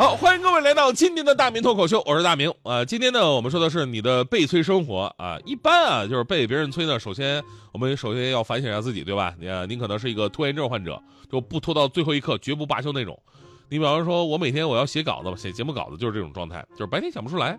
[0.00, 2.50] 好，欢迎各位来到今天的大明脱口秀，我是大明。
[2.62, 5.38] 呃，今天呢，我们说的是你的被催生活啊。
[5.44, 9.34] 一般啊，就是被别人催呢，首先我们首先要反省一下自己，对吧？
[9.38, 10.98] 你您可能是一个拖延症患者，
[11.30, 13.20] 就不拖到最后一刻，绝不罢休那种。
[13.68, 17.58] 你比方说，我每天我要写稿子，写节目稿子就是这种状态，就是白天想不出来，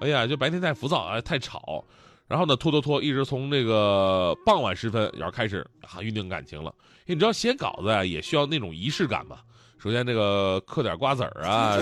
[0.00, 1.84] 哎呀，就白天太浮躁啊，太吵，
[2.28, 6.72] 然后呢，拖拖拖，一直从这个傍晚时分要开始啊酝酿感情了。
[7.06, 9.38] 因为你知道写稿子啊，也需要那种仪式感嘛。
[9.84, 11.76] 首先，这个嗑点瓜子儿啊，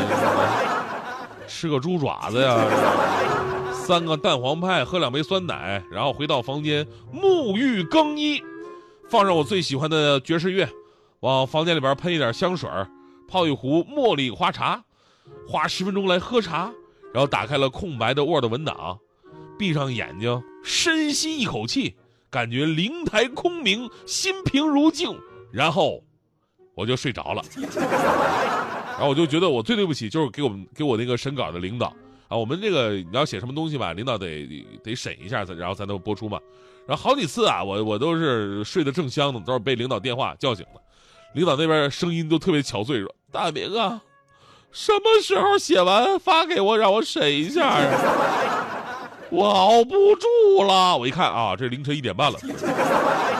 [1.46, 2.66] 吃个猪爪子呀，
[3.72, 8.42] 三个蛋黄派，喝两杯酸奶，然后回到房间沐浴更衣，
[9.08, 10.68] 放上我最喜欢的爵士乐，
[11.20, 12.68] 往房间里边喷一点香水
[13.28, 14.82] 泡一壶茉莉花茶，
[15.46, 16.72] 花十分钟来喝茶，
[17.14, 18.98] 然后打开了空白的 Word 文档，
[19.56, 21.94] 闭上眼睛，深吸一口气，
[22.28, 25.16] 感觉灵台空明，心平如镜，
[25.52, 26.02] 然后。
[26.74, 27.42] 我就睡着了，
[28.92, 31.94] 然后我就觉得我最对不起就是给我们给我那个审稿的领导
[32.28, 34.48] 啊，我们这个你要写什么东西吧，领导得
[34.82, 36.38] 得审一下然后才能播出嘛。
[36.86, 40.80] 然后好几次啊，我我都是睡得正香呢，都是被领导电话叫醒了。
[41.34, 44.00] 领导那边声音都特别憔悴，说：“大明啊，
[44.70, 49.08] 什么时候写完发给我，让我审一下啊？
[49.30, 52.38] 我熬不住了。”我一看啊，这凌晨一点半了，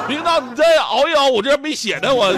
[0.09, 2.33] 领导你再熬一熬，我这没写呢，我。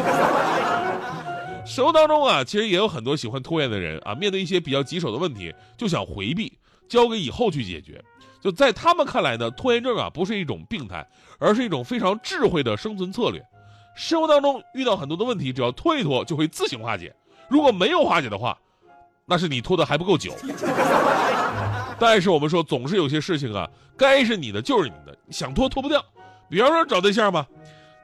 [1.65, 4.15] 生活当中啊，其实也有很多喜欢拖延的人啊。
[4.15, 6.53] 面对一些比较棘手的问题，就想回避，
[6.89, 8.03] 交给以后去解决。
[8.41, 11.07] 就在他们看来呢，拖延症啊不是一种病态，
[11.39, 13.43] 而是一种非常智慧的生存策略。
[13.97, 17.15] 生活当中遇到很多的问题，只要拖一拖就会自行化解。
[17.49, 18.59] 如果没有化解的话，
[19.25, 20.35] 那是你拖的还不够久。
[21.99, 26.05] 但是我们说，总是有些事情啊，该是你的就是你的，想拖拖不掉。
[26.51, 27.47] 比方说找对象吧。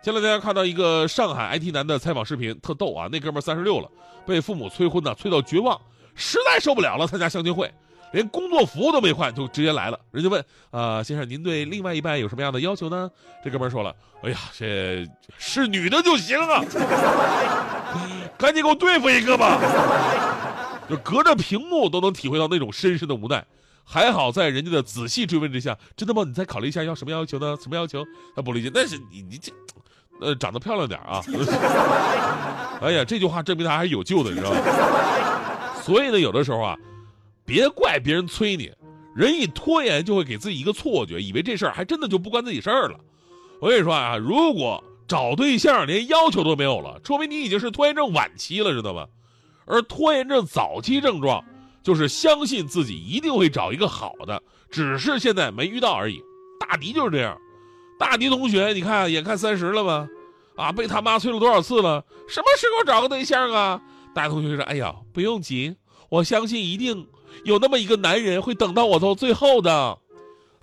[0.02, 3.06] 前两天看到一个上海 IT 男的采访视频，特逗啊！
[3.12, 3.90] 那哥们三十六了，
[4.26, 5.78] 被父母催婚呢，催到绝望，
[6.14, 7.70] 实在受不了了，参加相亲会，
[8.12, 10.00] 连工作服都没换就直接来了。
[10.10, 13.10] 人家问啊，先生，您对另外一半有什么样的要求呢？
[13.44, 15.06] 这哥们说了，哎呀，这
[15.36, 16.64] 是女的就行啊，
[18.38, 19.60] 赶紧给我对付一个吧。
[20.88, 23.44] 就隔着屏幕都能体会到那种深深的无奈。
[23.90, 26.22] 还好在人家的仔细追问之下，真的吗？
[26.24, 27.56] 你再考虑一下要什么要求呢？
[27.60, 28.06] 什么要求？
[28.36, 29.52] 他不理解，那是你你这。
[30.20, 31.24] 呃，长得漂亮点啊！
[32.82, 34.60] 哎呀，这句话证明他还是有救的，你知道吗？
[35.82, 36.76] 所以呢，有的时候啊，
[37.44, 38.70] 别怪别人催你，
[39.16, 43.00] 人一拖延就会给自己一个错觉，以为这事儿还真的就不关自己事儿了。
[43.60, 49.06] 我跟你说啊，如果找对象连要求都没有了，说明你已经是拖延症晚期了，知道吗？
[49.64, 51.42] 而拖延症早期症状
[51.82, 56.22] 就是相信自己一定会找一个好的，只是现在没遇到而已。
[56.58, 57.36] 大迪就是这样。
[57.98, 60.08] 大迪同学，你看，眼看三十了吧？
[60.56, 62.04] 啊，被他妈催了多少次了？
[62.28, 63.80] 什么时候找个对象啊？
[64.14, 65.76] 大同学说：“哎呀，不用急，
[66.08, 67.06] 我相信一定
[67.44, 69.98] 有那么一个男人会等到我到最后的。”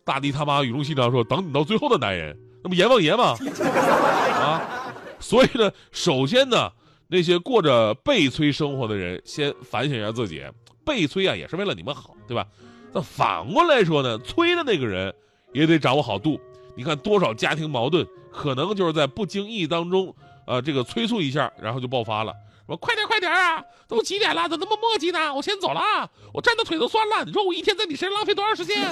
[0.03, 3.35] 大迪他妈语重心长说：“等你到最后的男人，那不阎王爷吗？”
[4.37, 6.71] 啊，所以呢，首先呢，
[7.07, 10.43] 那些过着被催生活的人，先反省一下自己，
[10.87, 12.47] 被催啊也是为了你们好，对吧？
[12.93, 15.13] 那反过来说呢，催的那个人
[15.53, 16.39] 也得掌握好度。
[16.75, 20.15] 你看多少家庭矛盾，可能就是在不经意当中，
[20.45, 22.33] 呃，这个催促一下，然后就爆发了。
[22.65, 25.33] 说快点快点啊，都几点了，怎么那么磨叽呢？
[25.33, 27.23] 我先走了啊，我站的腿都酸了。
[27.23, 28.89] 你说我一天在你身上浪费多长时间？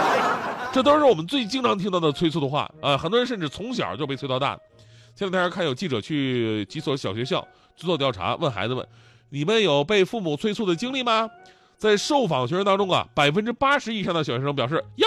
[0.72, 2.96] 这都是我们最经常听到的催促的话啊！
[2.96, 4.58] 很多人甚至从小就被催到大。
[5.14, 7.46] 前两天看有记者去几所小学校
[7.76, 8.86] 做调查，问孩子们：
[9.30, 11.30] 你们有被父母催促的经历吗？
[11.78, 15.06] 在受访学生当中啊，百分之八十以上的小学生表示有，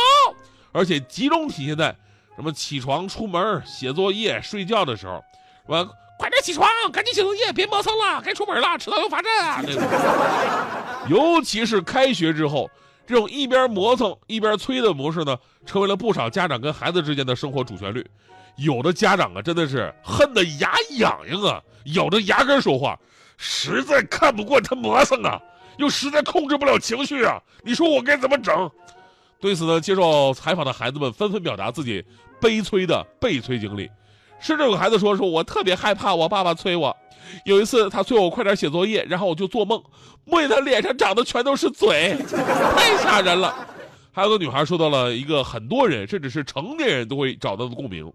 [0.72, 1.96] 而且集中体现在。
[2.36, 5.24] 什么起床、出门、写作业、睡觉的时候，
[5.68, 5.88] 是吧？
[6.18, 9.64] 快点起床，赶紧写作业，别磨蹭了，该出门了，迟到要罚站啊！
[11.08, 12.68] 尤其是开学之后，
[13.06, 18.04] 这种一边磨蹭一边催的模式呢，成为了不少家长跟孩子之间的生活主旋律。
[18.58, 21.62] 有的家长啊，真的是恨得牙痒痒啊，
[21.96, 22.98] 咬着牙根说话，
[23.38, 25.42] 实在看不惯他磨蹭啊，
[25.78, 28.70] 又实在控制不了情绪啊，你说我该怎么整？
[29.40, 32.04] 对此呢，接受采访的孩子们纷纷表达自己
[32.40, 33.90] 悲催的被催经历。
[34.40, 36.96] 甚至有个孩子说：“说我特别害怕我爸爸催我。
[37.46, 39.82] 有一次他催我快点写作业，然后我就做梦，
[40.26, 42.18] 梦见他脸上长的全都是嘴，
[42.76, 43.56] 太吓人了。”
[44.12, 48.12] 还有个女孩说到了一个很多人，甚至是成年人都会找到的共鸣。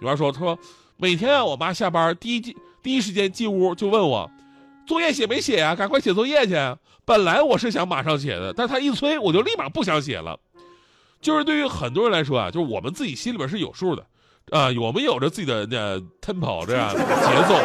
[0.00, 0.58] 女孩说：“她说
[0.96, 2.40] 每天啊，我妈下班第一
[2.82, 4.30] 第一时间进屋就问我，
[4.86, 5.74] 作业写没写呀？
[5.74, 6.54] 赶快写作业去。
[7.04, 10.38] 本来我是想马上写的，但她一催，我就立马不想写了。
[11.20, 14.06] 就是对于很多人来说啊，就是我们自己心里边是有数的，
[14.50, 17.58] 啊，我们有着自己的那 tempo 这样节奏，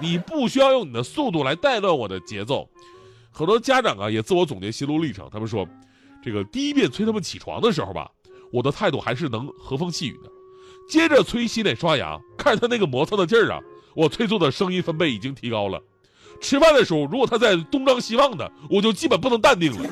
[0.00, 2.68] 你不需要用你的速度来带乱我的节奏。
[3.30, 5.66] 很多家长啊也自我总结心路历程，他们说。”
[6.24, 8.10] 这个第一遍催他们起床的时候吧，
[8.50, 10.30] 我的态度还是能和风细雨的。
[10.88, 13.58] 接着催洗脸刷牙，看着他那个磨蹭的劲儿啊，
[13.94, 15.80] 我催促的声音分贝已经提高了。
[16.40, 19.88] 吃饭的时候，如果他在东张西望的，我就基本不能淡定了。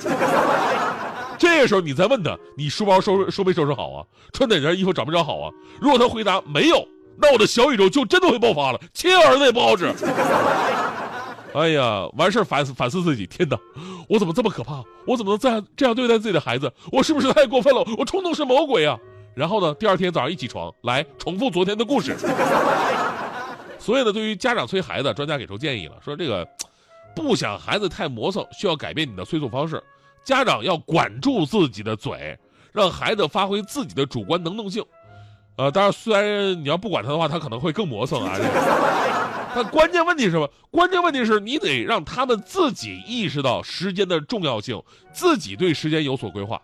[1.39, 4.05] 这个时候你再问他，你书包收收没收拾好啊？
[4.33, 5.51] 穿哪件衣服找没找好啊？
[5.81, 6.87] 如果他回答没有，
[7.19, 9.93] 那我的小宇宙就真的会爆发了，亲儿子也不好使。
[11.55, 13.59] 哎呀，完事儿反思反思自己，天哪，
[14.09, 14.83] 我怎么这么可怕？
[15.07, 16.73] 我怎么能这样这样对待自己的孩子？
[16.91, 17.85] 我是不是太过分了？
[17.99, 18.99] 我冲动是魔鬼啊！
[19.35, 22.17] 然后呢，第二天早上一起床，来重复昨天的故事。
[23.79, 26.47] 所以呢，对于家长催孩子，专家给出建议了，说这个
[27.17, 29.83] 不想孩子太磨蹭，需要改变你的催促方式。
[30.23, 32.39] 家长要管住自己的嘴，
[32.73, 34.85] 让孩子发挥自己的主观能动性。
[35.57, 38.37] 呃，当然，虽然你要不管他的话，他可能会更磨蹭啊。
[39.55, 40.49] 但关键问题是什么？
[40.71, 44.83] 关键问题是你得让他们自己意识到时间的重要性，
[45.13, 46.61] 自己对时间有所规划。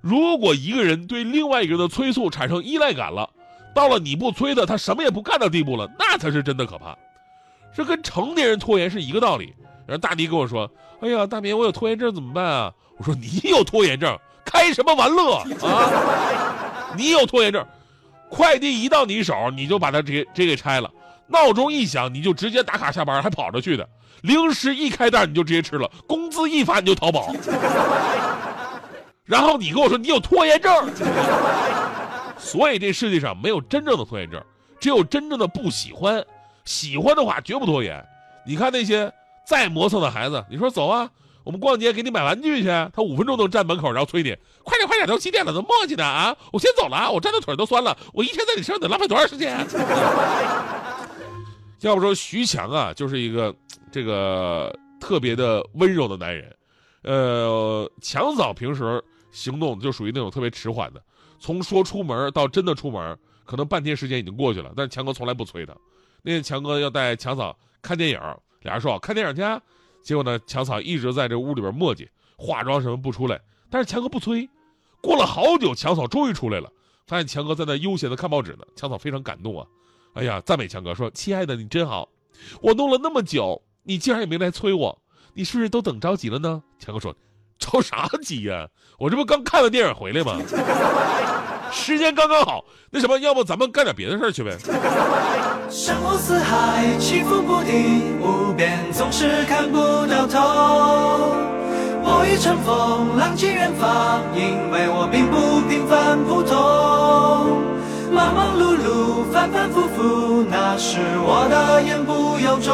[0.00, 3.28] 如果一个人对另外一个人的催促产生依赖感了，
[3.74, 6.96] 到了你不催他，他什么也不干的地步了，那才是真的可怕。
[7.74, 9.52] 这跟成年人拖延是一个道理。
[9.86, 15.44] 然后大迪跟我说：“哎呀，大明，我有拖延症怎么办啊？”我说：“你有拖延症，开什么玩乐啊？
[16.96, 17.64] 你有拖延症。”
[18.28, 20.90] 快递一到你手，你就把它直接直接给拆了；
[21.28, 23.84] 闹钟一响，你就直接打卡下班，还跑着去的；
[24.20, 27.32] 零食一开袋，你就直接吃了；工资一发，你就淘宝。
[29.28, 30.90] 然后你跟我说你有拖延症，
[32.38, 34.42] 所以这世界上没有真正的拖延症，
[34.80, 36.24] 只有真正的不喜欢。
[36.64, 38.02] 喜欢的话绝不拖延。
[38.46, 39.12] 你看那些
[39.46, 41.10] 再磨蹭的孩子，你说走啊。
[41.44, 46.36] 我们逛街给你买玩具去，他五分钟都站门口，然后催你快点快点，都几点了，都磨叽呢啊！
[46.52, 49.56] 我先走了啊，我站的腿都酸了，我一天在你身上得浪费多长时间？
[51.80, 53.54] 要不说徐强啊，就是一个
[53.90, 56.54] 这个特别的温柔的男人。
[57.04, 61.02] 呃，强嫂平时行动就属于那种特别迟缓的，
[61.38, 65.74] 从说出门到真的出门，可能半天时间已经过去了，但是强哥从来不催他。
[66.22, 68.20] 那天强哥要带强嫂看电影，
[68.62, 69.42] 俩人说看电影去。
[70.02, 73.40] 结果呢，强嫂一直在这屋里边磨叽，化妆什么不出来。
[73.68, 74.48] 但是强哥不催，
[75.02, 76.72] 过了好久，强嫂终于出来了，
[77.06, 78.64] 发现强哥在那悠闲的看报纸呢。
[78.74, 79.66] 强嫂非常感动啊，
[80.14, 82.08] 哎呀，赞美强哥说：“亲爱的，你真好，
[82.62, 84.98] 我弄了那么久，你竟然也没来催我，
[85.34, 87.14] 你是不是都等着急了呢？”强哥说
[87.58, 88.66] ：“着啥急呀？
[88.98, 90.36] 我这不刚看完电影回来吗？”
[91.70, 94.56] 时间刚刚好，那什么，要不咱们干点别的事儿去呗？
[95.68, 99.76] 山呼四海，起伏不定，无边总是看不
[100.06, 100.38] 到头。
[102.02, 106.56] 我欲乘风浪迹远方，因为我并不平凡普通。
[108.10, 112.72] 忙忙碌碌，反反复复，那是我的言不由衷。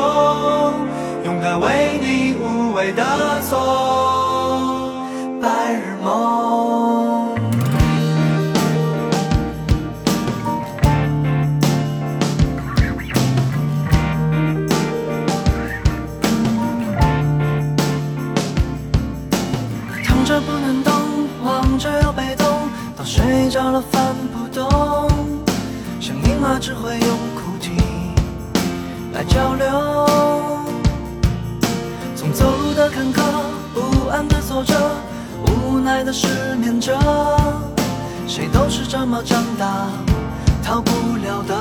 [1.25, 3.03] 勇敢为你无畏的
[3.51, 3.59] 做
[5.45, 7.35] 白日梦。
[20.03, 20.93] 躺着不能动
[21.45, 22.47] 望着又被动
[22.97, 24.67] 到睡着了翻不动。
[26.01, 27.73] 像婴儿只会用哭啼
[29.13, 29.67] 来交流。
[32.17, 33.34] 从走路的坎坷
[35.85, 36.99] 无奈的失眠着，
[38.27, 39.87] 谁都是这么长大，
[40.63, 41.55] 逃不了的。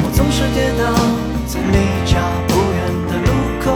[0.00, 0.84] 我总是跌倒
[1.46, 3.32] 在离家不远的路
[3.64, 3.66] 口，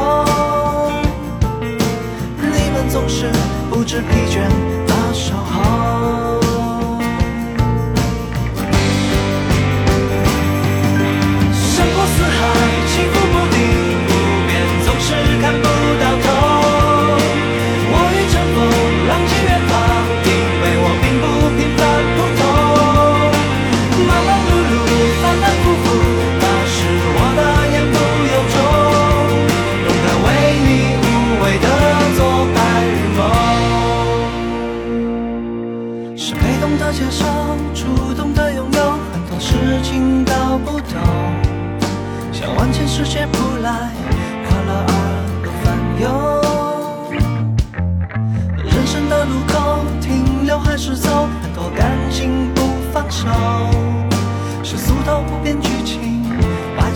[2.42, 3.32] 你们总是
[3.70, 4.46] 不知疲倦。
[5.14, 5.75] 守候。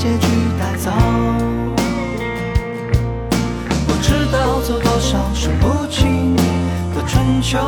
[0.01, 0.29] 结局
[0.59, 0.91] 打造，
[3.87, 7.59] 不知道走多少数不清的春秋，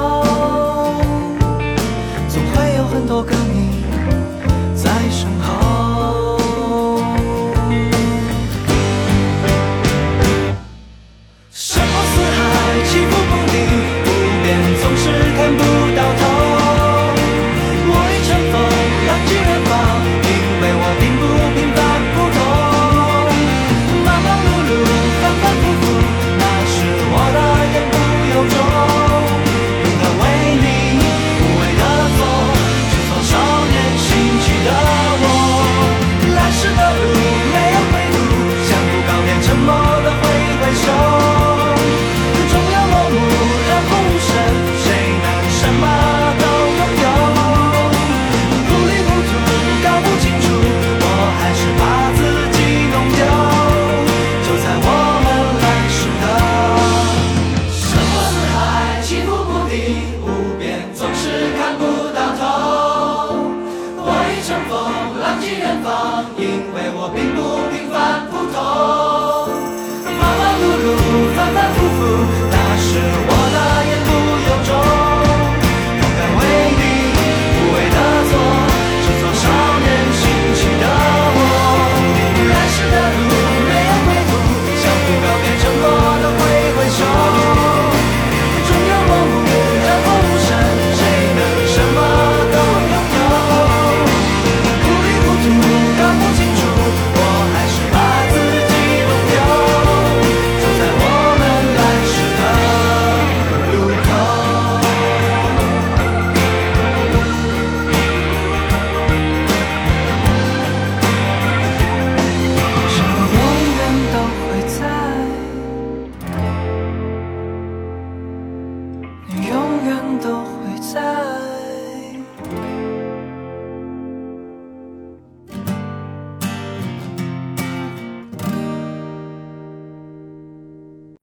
[2.31, 3.85] 总会有很多个你，
[4.75, 6.39] 在身后。
[11.51, 11.85] 什么
[12.15, 13.55] 四海，起伏不定，
[14.05, 14.09] 不
[14.43, 14.49] 变
[14.81, 15.05] 总是
[15.37, 15.72] 看不。